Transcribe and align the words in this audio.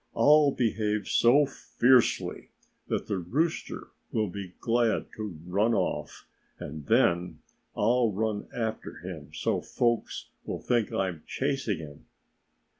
"I'll 0.15 0.49
behave 0.49 1.07
so 1.07 1.45
fiercely 1.45 2.49
that 2.87 3.05
the 3.05 3.19
rooster 3.19 3.89
will 4.11 4.29
be 4.29 4.55
glad 4.59 5.05
to 5.15 5.37
run 5.45 5.75
off. 5.75 6.25
And 6.57 6.87
then 6.87 7.41
I'll 7.77 8.11
run 8.11 8.47
after 8.51 8.97
him 9.07 9.31
so 9.31 9.61
folks 9.61 10.29
will 10.43 10.57
think 10.59 10.91
I 10.91 11.09
am 11.09 11.21
chasing 11.27 11.77
him." 11.77 12.07